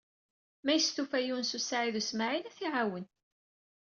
[0.63, 3.05] Ma yestufa Yunes u Saɛid u Smaɛil, ad t-iɛawen.